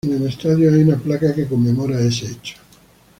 En 0.03 0.13
el 0.13 0.25
estadio 0.25 0.73
hay 0.73 0.81
una 0.81 0.97
placa 0.97 1.31
que 1.31 1.45
conmemora 1.47 1.99
ese 2.01 2.25
hecho. 2.25 2.55